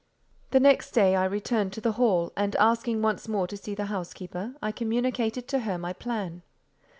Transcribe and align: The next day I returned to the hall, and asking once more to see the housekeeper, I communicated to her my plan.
The 0.49 0.59
next 0.59 0.93
day 0.93 1.15
I 1.15 1.25
returned 1.25 1.73
to 1.73 1.79
the 1.79 1.91
hall, 1.91 2.33
and 2.35 2.55
asking 2.55 3.03
once 3.03 3.27
more 3.27 3.45
to 3.45 3.55
see 3.55 3.75
the 3.75 3.85
housekeeper, 3.85 4.55
I 4.59 4.71
communicated 4.71 5.47
to 5.49 5.59
her 5.59 5.77
my 5.77 5.93
plan. 5.93 6.41